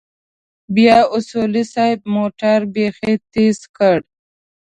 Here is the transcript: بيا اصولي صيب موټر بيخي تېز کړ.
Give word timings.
بيا 0.75 0.97
اصولي 1.17 1.63
صيب 1.73 1.99
موټر 2.15 2.59
بيخي 2.73 3.13
تېز 3.33 3.57
کړ. 3.77 3.97